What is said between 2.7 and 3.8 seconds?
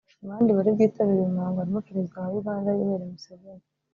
Yoweri Museveni